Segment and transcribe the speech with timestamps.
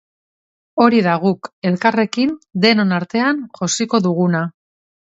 [0.85, 4.45] Hori da guk, elkarrekin, denon artean, josiko duguna.